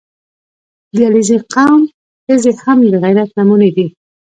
[0.93, 1.81] •د علیزي قوم
[2.25, 3.87] ښځې هم د غیرت نمونې دي.